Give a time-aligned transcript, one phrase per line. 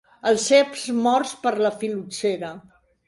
[0.29, 2.51] Els ceps morts per la fil·loxera.